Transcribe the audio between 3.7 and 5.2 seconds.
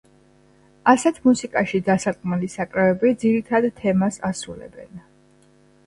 თემას ასრულებენ.